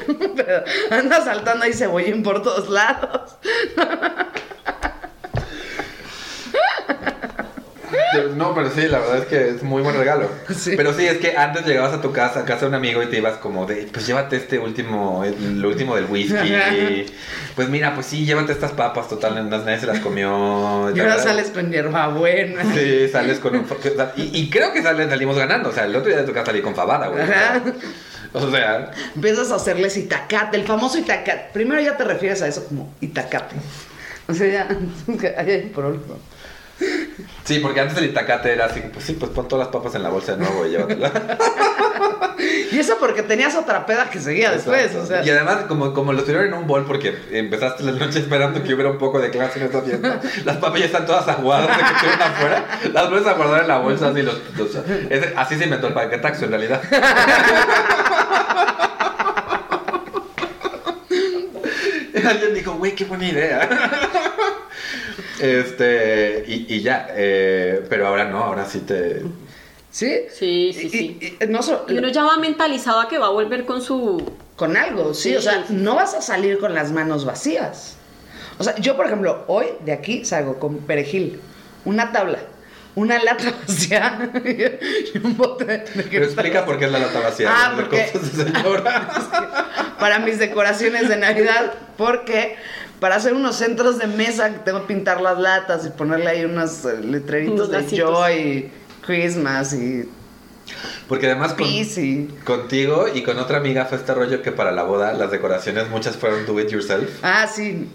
[0.35, 3.35] Pero anda saltando ahí cebollín por todos lados.
[8.35, 10.29] No, pero sí, la verdad es que es muy buen regalo.
[10.55, 10.73] Sí.
[10.75, 13.07] Pero sí, es que antes llegabas a tu casa, a casa de un amigo y
[13.07, 16.35] te ibas como de, pues llévate este último, lo último del whisky.
[17.55, 20.91] Pues mira, pues sí, llévate estas papas, total, nadie se las comió.
[20.95, 22.63] Y ahora sales con hierbabuena.
[22.73, 23.65] Sí, sales con un...
[24.17, 25.69] Y, y creo que salen, salimos ganando.
[25.69, 27.23] O sea, el otro día de tu casa salí con fabada, güey.
[27.23, 27.61] Ajá.
[28.33, 31.47] O sea, Empiezas a hacerles itacate, el famoso itacate.
[31.53, 33.55] Primero ya te refieres a eso como itacate.
[34.27, 34.67] O sea, ya,
[35.37, 36.15] hay problema.
[37.45, 40.03] Sí, porque antes el itacate era así, pues sí, pues pon todas las papas en
[40.03, 41.11] la bolsa de nuevo y llévatela.
[42.71, 45.23] Y eso porque tenías otra peda que seguía después, o sea.
[45.25, 48.73] Y además, como, como lo tuvieron en un bol, porque empezaste la noche esperando que
[48.73, 51.83] hubiera un poco de clase en esta fiesta, las papas ya están todas aguadas de
[51.83, 54.75] que estuvieron afuera, las vuelves a guardar en la bolsa, así, los, los-
[55.09, 56.81] ese- así se inventó el paquetaxo en realidad.
[62.25, 63.69] Alguien dijo, güey, qué buena idea.
[65.45, 69.21] Este, y, y ya, eh, pero ahora no, ahora sí te...
[69.91, 70.23] ¿Sí?
[70.29, 71.19] Sí, sí, Y- sí.
[71.39, 74.33] y- y no Y uno ya va mentalizado a que va a volver con su...
[74.55, 75.73] con algo, sí, Sí, o sea, sí.
[75.73, 77.95] no vas a salir con las manos vacías.
[78.57, 81.39] O sea, yo, por ejemplo, hoy de aquí salgo con perejil,
[81.85, 82.39] una tabla,
[82.95, 84.31] una lata vacía
[85.13, 85.77] y un bote de
[86.09, 87.49] Pero explica por qué es la lata vacía.
[87.51, 87.77] Ah, ¿no?
[87.77, 89.09] De porque- cosas de señora.
[89.99, 92.55] para mis decoraciones de Navidad, porque
[92.99, 96.85] para hacer unos centros de mesa tengo que pintar las latas y ponerle ahí unos
[96.85, 98.09] eh, letreritos Unos de lacitos.
[98.09, 98.71] Joy,
[99.05, 100.09] Christmas y
[101.07, 101.67] Porque además con,
[102.43, 106.15] contigo y con otra amiga fue este rollo que para la boda las decoraciones muchas
[106.17, 107.09] fueron do it yourself.
[107.21, 107.87] Ah, sí.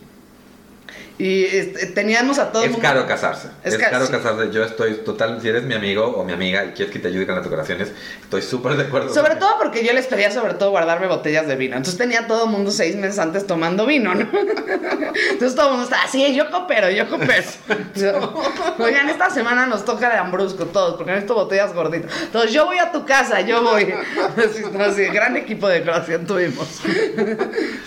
[1.21, 3.49] Y este, teníamos a todo el Es mundo- caro casarse.
[3.63, 4.13] Es Es, ca- caro sí.
[4.13, 4.51] casarse.
[4.53, 7.27] Yo estoy total, si eres mi amigo o mi amiga y quieres que te ayude
[7.27, 9.13] con las decoraciones, estoy súper de acuerdo.
[9.13, 11.77] Sobre todo porque yo les pedía sobre todo guardarme botellas de vino.
[11.77, 14.23] Entonces tenía todo el mundo seis meses antes tomando vino, ¿no?
[15.31, 17.43] Entonces todo el mundo estaba así, yo coopero, yo coopero.
[17.95, 18.35] Yo,
[18.79, 22.11] Oigan, esta semana nos toca de ambrusco todos, porque necesito botellas gorditas.
[22.23, 23.93] Entonces yo voy a tu casa, yo voy.
[24.81, 26.81] Así, gran equipo de decoración tuvimos.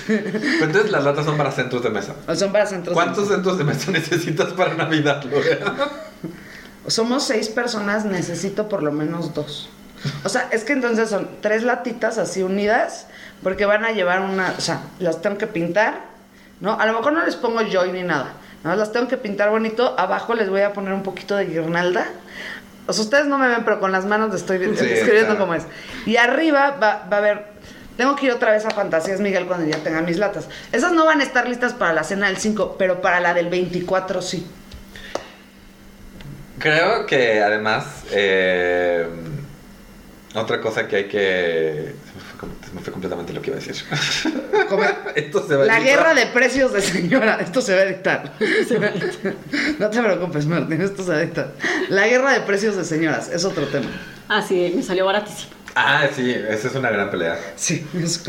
[0.08, 2.14] Pero entonces las latas son para centros de mesa.
[2.36, 2.94] Son para centros.
[2.94, 5.24] ¿Cuántos centros de mesa necesitas para Navidad?
[6.88, 9.70] Somos seis personas, necesito por lo menos dos.
[10.24, 13.08] O sea, es que entonces son tres latitas así unidas,
[13.42, 16.02] porque van a llevar una, o sea, las tengo que pintar,
[16.60, 16.80] ¿no?
[16.80, 18.34] A lo mejor no les pongo joy ni nada,
[18.64, 18.76] ¿no?
[18.76, 22.06] Las tengo que pintar bonito, abajo les voy a poner un poquito de guirnalda.
[22.86, 25.38] O sea, ustedes no me ven, pero con las manos les estoy escribiendo está.
[25.38, 25.64] cómo es.
[26.06, 27.53] Y arriba va, va a haber,
[27.98, 30.48] tengo que ir otra vez a Fantasías Miguel cuando ya tenga mis latas.
[30.72, 33.50] Esas no van a estar listas para la cena del 5, pero para la del
[33.50, 34.46] 24 sí.
[36.60, 39.06] Creo que además, eh,
[40.36, 41.94] otra cosa que hay que...
[42.06, 43.76] Se me, fue, com- se me fue completamente lo que iba a decir.
[45.16, 47.40] Esto se va a La guerra de precios de señora.
[47.42, 48.34] Esto se va a editar.
[49.80, 50.82] No te preocupes, Martín.
[50.82, 51.52] Esto se va a editar.
[51.90, 53.90] La guerra de precios de señoras es otro tema.
[54.30, 55.52] Ah, sí, me salió baratísimo.
[55.76, 57.40] Ah, sí, esa es una gran pelea.
[57.56, 57.86] Sí.
[58.02, 58.24] es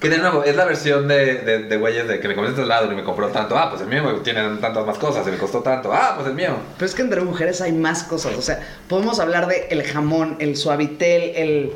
[0.00, 2.64] Que de nuevo, es la versión de, de, de güeyes de que me compré este
[2.66, 3.56] lado y me compró tanto.
[3.58, 5.92] Ah, pues el mío tiene tantas más cosas y me costó tanto.
[5.92, 6.56] Ah, pues el mío.
[6.76, 8.34] Pero es que entre mujeres hay más cosas.
[8.36, 11.72] O sea, podemos hablar de el jamón, el suavitel, el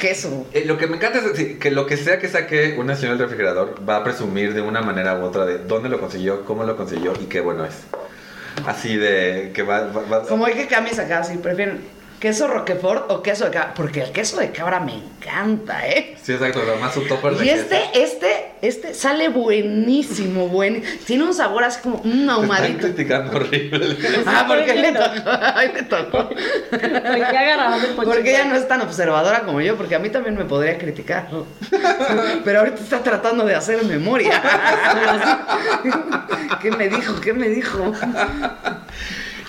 [0.00, 0.46] queso.
[0.52, 3.16] Eh, lo que me encanta es decir, que lo que sea que saque una señora
[3.16, 6.64] del refrigerador va a presumir de una manera u otra de dónde lo consiguió, cómo
[6.64, 7.74] lo consiguió y qué bueno es.
[8.66, 9.82] Así de que va...
[9.86, 11.80] va- va- Como hay que cambies acá, si prefieren
[12.18, 13.74] queso roquefort o queso de cabra.
[13.74, 16.16] Porque el queso de cabra me encanta, ¿eh?
[16.22, 17.62] Sí, exacto, además un topper de Y queso.
[17.62, 20.82] este, este, este sale buenísimo, buen.
[21.06, 22.78] Tiene un sabor así como un Te están ahumadito.
[22.80, 23.96] criticando horrible.
[24.26, 25.30] Ah, porque le tocó.
[25.54, 26.28] Ay, le tocó.
[26.28, 28.10] ¿Por qué agarrabas el poncho?
[28.10, 31.28] Porque ella no es tan observadora como yo, porque a mí también me podría criticar.
[32.44, 34.42] Pero ahorita está tratando de hacer memoria.
[36.62, 37.20] ¿Qué me dijo?
[37.20, 37.92] ¿Qué me dijo?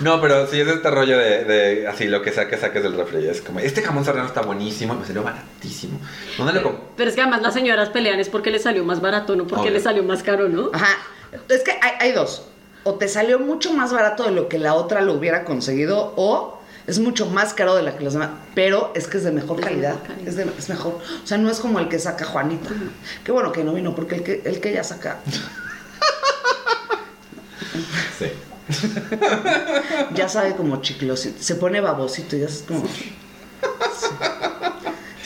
[0.02, 2.94] No, pero sí es este rollo de, de así lo que sea que saques del
[2.96, 3.28] refri.
[3.28, 6.00] Es como, este jamón serrano está buenísimo y me salió baratísimo.
[6.38, 6.82] ¿Dónde lo compré?
[6.96, 9.64] Pero es que además las señoras pelean es porque le salió más barato, no porque
[9.64, 9.74] Obvio.
[9.74, 10.70] le salió más caro, ¿no?
[10.74, 10.88] Ajá.
[11.50, 12.44] Es que hay, hay dos.
[12.84, 16.60] O te salió mucho más barato de lo que la otra lo hubiera conseguido, o
[16.88, 18.30] es mucho más caro de la que los demás.
[18.56, 19.96] Pero es que es de mejor calidad.
[20.26, 20.94] Es, de- es mejor.
[21.24, 22.70] O sea, no es como el que saca Juanita.
[23.24, 25.18] Qué bueno que no vino, porque el que, el que ella saca.
[28.18, 28.26] Sí.
[30.16, 31.42] Ya sabe como chiclosito.
[31.42, 32.86] Se pone babosito y ya es como.
[32.88, 33.14] Sí.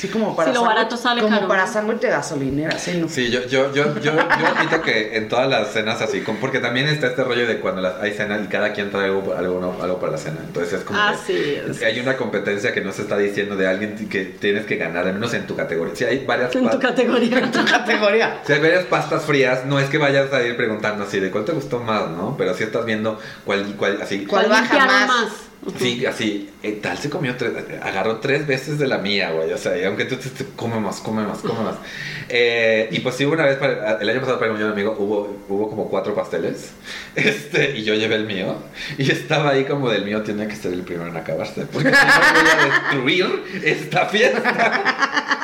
[0.04, 0.50] Sí, como para.
[0.52, 1.48] Si lo sándwich- barato sale Como caro.
[1.48, 3.08] para sándwich de gasolinera, sí, ¿no?
[3.08, 4.12] Sí, yo, yo, yo, yo, yo
[4.48, 7.80] admito que en todas las cenas así, como- porque también está este rollo de cuando
[7.82, 9.82] las- hay cena y cada quien trae algo, algo, ¿no?
[9.82, 10.40] algo para la cena.
[10.46, 11.86] Entonces es como Ah, que sí, sí.
[11.86, 15.14] hay una competencia que no se está diciendo de alguien que tienes que ganar, al
[15.14, 15.96] menos en tu categoría.
[15.96, 17.50] Si hay varias En tu categoría.
[17.50, 18.42] Categoría.
[18.46, 21.46] si hay varias pastas frías, no es que vayas a ir preguntando así de cuál
[21.46, 22.36] te gustó más, ¿no?
[22.38, 24.26] Pero sí estás viendo cuál, cuál así.
[24.26, 25.32] ¿Cuál baja limpiaron más?
[25.80, 29.58] Sí, así, eh, tal se comió tres, agarró tres veces de la mía, güey, o
[29.58, 31.76] sea, y aunque tú te, te- come más, come más, come más.
[32.30, 35.70] Eh, y pues sí, una vez, para- el año pasado para un amigo, hubo, hubo
[35.70, 36.72] como cuatro pasteles,
[37.16, 38.56] este, y yo llevé el mío,
[38.98, 42.96] y estaba ahí como del mío tiene que ser el primero en acabarse, porque si
[42.96, 44.80] no voy a destruir esta fiesta.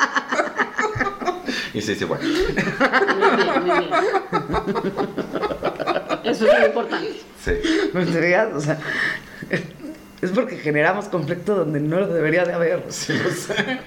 [1.72, 2.24] Y sí, sí, bueno.
[2.24, 3.90] Muy bien, muy bien.
[6.24, 7.12] Eso es muy importante.
[7.44, 7.52] Sí.
[7.92, 8.02] ¿Me?
[8.46, 8.78] O sea,
[10.22, 12.84] es porque generamos conflicto donde no lo debería de haber.
[12.90, 13.78] Sí, lo sé.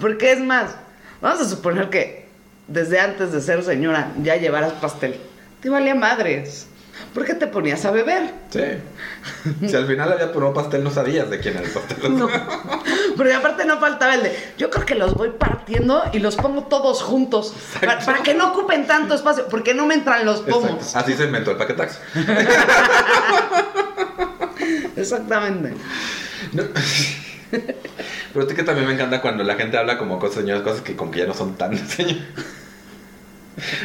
[0.00, 0.74] Porque es más,
[1.20, 2.28] vamos a suponer que
[2.68, 5.16] desde antes de ser señora ya llevaras pastel.
[5.60, 6.66] Te valía madres.
[7.14, 8.30] ¿Por qué te ponías a beber?
[8.50, 9.66] Sí.
[9.66, 11.98] Si al final había puro pastel, no sabías de quién era el pastel.
[12.18, 12.28] No.
[13.16, 16.64] Porque aparte no faltaba el de, yo creo que los voy partiendo y los pongo
[16.64, 17.54] todos juntos.
[17.80, 20.60] Para, para que no ocupen tanto espacio, porque no me entran los Exacto.
[20.60, 20.96] pomos.
[20.96, 21.98] Así se inventó el paquetaxo.
[25.02, 25.72] Exactamente.
[26.52, 26.62] No.
[28.32, 30.96] Pero es que también me encanta cuando la gente habla como cosas, señoras, cosas que
[30.96, 32.16] como que ya no son tan señor.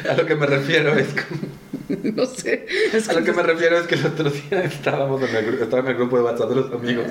[0.10, 1.58] A lo que me refiero es como-
[2.16, 2.66] No sé.
[2.94, 5.82] Es a lo que me refiero es que el otro día estábamos en el, estaba
[5.84, 7.06] en el grupo de WhatsApp de los amigos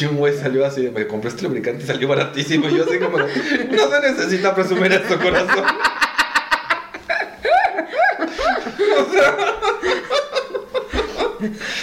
[0.00, 2.68] y un güey salió así, de, me compré este lubricante y salió baratísimo.
[2.68, 5.64] Y yo así como, no se necesita presumir esto, corazón.
[8.98, 9.36] O sea,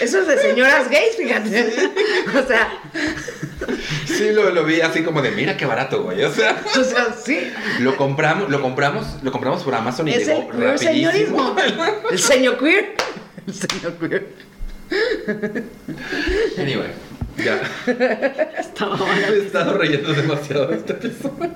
[0.02, 1.74] Eso es de señoras gays, fíjate.
[2.38, 2.80] O sea,
[4.06, 6.24] sí lo, lo vi así como de, mira qué barato, güey.
[6.24, 7.52] O sea, o sea, sí.
[7.80, 11.56] lo compramos, lo compramos, lo compramos por Amazon y Es el llegó queer rapidísimo.
[11.56, 11.56] señorismo.
[12.12, 12.96] El señor queer.
[13.48, 14.28] El señor queer.
[16.58, 16.92] Anyway,
[17.38, 17.62] ya.
[18.60, 18.98] Estaba
[19.30, 21.52] he estado reyendo demasiado de este episodio.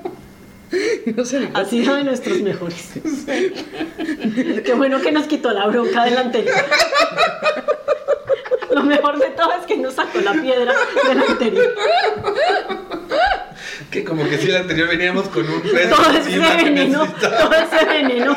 [1.15, 2.91] No sé Ha sido de nuestros mejores.
[4.65, 6.55] Qué bueno que nos quitó la bronca del anterior.
[8.71, 10.73] Lo mejor de todo es que nos sacó la piedra
[11.07, 11.73] del anterior.
[13.89, 17.85] Que como que si el anterior veníamos con un peso Todo ese veneno, todo ese
[17.85, 18.35] veneno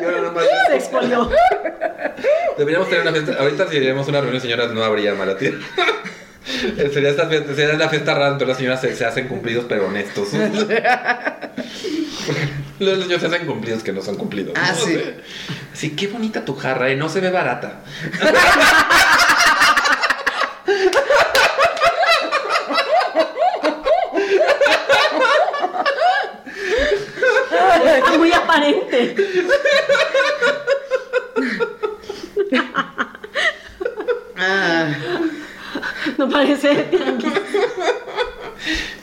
[0.00, 1.30] Y ahora nomás- se expolió.
[2.56, 3.36] Deberíamos tener una fiesta.
[3.40, 5.58] Ahorita si haríamos una reunión, señoras, no habría mala tierra.
[6.46, 9.64] Eh, Sería, esta fiesta, sería la fiesta rara, entonces las señoras se, se hacen cumplidos
[9.68, 10.28] pero honestos.
[12.78, 14.54] Los niños se hacen cumplidos que no son cumplidos.
[14.56, 14.84] Ah, ¿no?
[15.72, 15.90] sí.
[15.90, 17.82] Qué bonita tu jarra, y no se ve barata.
[27.96, 29.14] Está muy aparente.
[34.36, 34.88] Ah,
[36.18, 37.32] No parece de tianguis.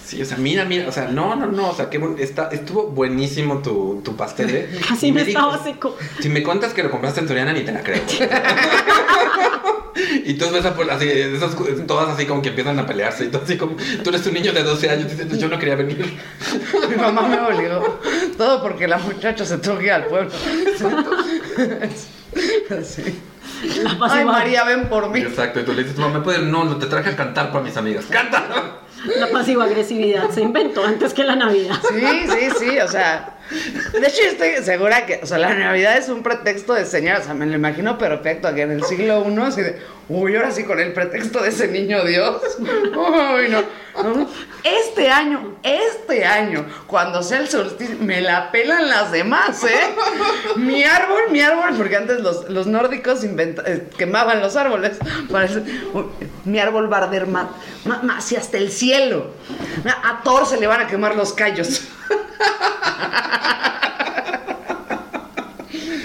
[0.05, 2.49] Sí, o sea, mira, mira, o sea, no, no, no, o sea, qué bon- está,
[2.51, 4.49] estuvo buenísimo tu, tu pastel.
[4.53, 4.79] ¿eh?
[4.89, 5.95] Casi Y me dijo- estaba seco.
[6.19, 8.01] Si me contas que lo compraste en Soriana, ni te la creo.
[10.25, 11.55] y tú ves a, por- así, esas,
[11.87, 13.23] todas así como que empiezan a pelearse.
[13.23, 15.75] Y tú así como, tú eres un niño de 12 años diciendo, yo no quería
[15.75, 16.17] venir.
[16.89, 18.01] mi mamá me obligó.
[18.37, 20.29] Todo porque la muchacha se tuvo que ir al pueblo.
[22.83, 23.03] Sí.
[23.83, 25.19] La Ay, pasiva, María, ven por mí.
[25.19, 26.37] Exacto, y tú le dices, mamá, ¿me?
[26.39, 28.05] No, no, te traje a cantar para mis amigas.
[28.05, 28.79] ¡Canta!
[29.17, 31.75] la pasiva agresividad se inventó antes que la Navidad.
[31.89, 33.37] Sí, sí, sí, o sea.
[33.93, 37.19] De hecho, yo estoy segura que, o sea, la Navidad es un pretexto de señora,
[37.19, 40.51] o sea, me lo imagino perfecto, aquí en el siglo I, así de, uy, ahora
[40.51, 42.41] sí con el pretexto de ese niño Dios.
[42.59, 43.63] Uy, no.
[44.63, 49.95] Este año, este año, cuando sea el solsticio, me la pelan las demás, ¿eh?
[50.55, 54.97] Mi árbol, mi árbol, porque antes los, los nórdicos eh, quemaban los árboles.
[55.93, 56.05] Uy,
[56.45, 57.47] mi árbol va a arder más,
[57.85, 59.31] más, hacia hasta el cielo.
[59.85, 61.81] A Thor se le van a quemar los callos.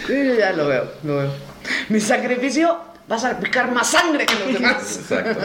[0.06, 1.32] Sí, ya lo veo, lo veo.
[1.88, 2.78] Mi sacrificio
[3.10, 4.96] va a salpicar más sangre que los demás.
[4.96, 5.40] Exacto,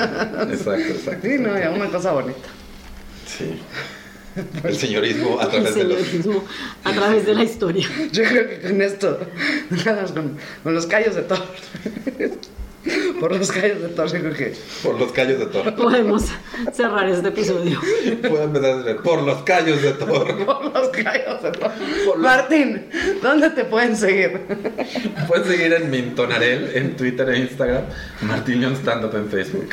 [0.52, 1.28] exacto, exacto.
[1.28, 2.48] Sí, no, ya una cosa bonita.
[3.26, 3.60] Sí.
[4.64, 6.00] El señorismo a El través de los...
[6.84, 7.88] a través de la historia.
[8.12, 9.20] Yo creo que con esto,
[10.14, 11.44] con, con los callos de Thor.
[13.20, 14.54] Por los callos de Thor, yo creo que.
[14.82, 15.76] Por los callos de Thor.
[15.76, 16.26] Podemos
[16.74, 17.80] cerrar este episodio.
[18.28, 20.46] Puedo empezar a por los callos de Thor.
[20.46, 22.18] Por los callos de Thor.
[22.18, 22.88] Martín,
[23.22, 24.42] ¿Dónde te pueden seguir?
[25.28, 27.84] Puedes seguir en Mintonarel en Twitter e Instagram.
[28.22, 29.70] Martín León Stand Up en Facebook.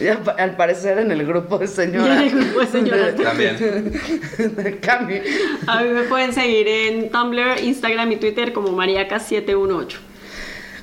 [0.00, 2.16] Y al, al parecer en el grupo de Y señoras.
[2.20, 3.14] en el grupo de señoras.
[3.16, 3.56] También.
[3.56, 5.20] de Cami.
[5.66, 10.07] A mí me pueden seguir en Tumblr, Instagram y Twitter como Mariacas718.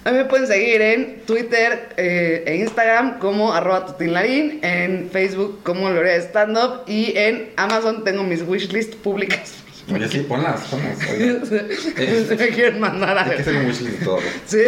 [0.05, 5.61] A mí me pueden seguir en Twitter eh, e Instagram como arroba tutinlarín, en Facebook
[5.63, 9.55] como Lorea Stand Up y en Amazon tengo mis wishlist públicas.
[9.91, 10.97] Oye, sí, ponlas, ponlas.
[11.11, 11.45] oigan.
[12.27, 13.61] Se me quieren mandar a Hay que hacer ver.
[13.63, 14.19] un wishlist de todo.
[14.45, 14.59] Sí.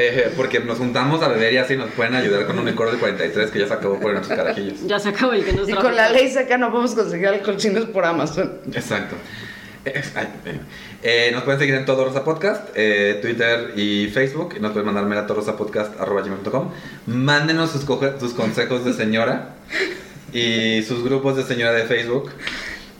[0.00, 2.98] Eh, porque nos juntamos a beber y así nos pueden ayudar con un licor de
[2.98, 4.78] 43 que ya se acabó por nuestros carajillos.
[4.86, 7.56] Ya se acabó el que nos Y con la ley seca no podemos conseguir alcohol
[7.56, 8.58] chinos por Amazon.
[8.72, 9.16] Exacto.
[11.02, 14.54] eh, nos pueden seguir en Todo Rosa Podcast, eh, Twitter y Facebook.
[14.56, 16.70] Y nos pueden mandar mail a todorosapodcast.com.
[17.06, 17.84] Mándenos sus,
[18.20, 19.54] sus consejos de señora
[20.32, 22.32] y sus grupos de señora de Facebook.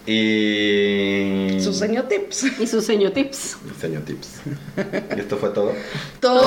[0.07, 1.61] Y.
[1.61, 2.61] Sus señotips.
[2.61, 3.59] Y sus señotips.
[3.79, 4.41] Señotips.
[5.17, 5.75] Y esto fue todo.
[6.21, 6.43] ¡Todo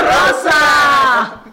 [0.00, 1.44] rosa!